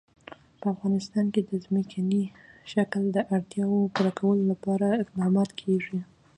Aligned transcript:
په 0.59 0.65
افغانستان 0.73 1.25
کې 1.33 1.41
د 1.49 1.51
ځمکنی 1.65 2.23
شکل 2.71 3.03
د 3.13 3.17
اړتیاوو 3.35 3.91
پوره 3.93 4.11
کولو 4.19 4.43
لپاره 4.51 4.87
اقدامات 5.03 5.49
کېږي. 5.61 5.99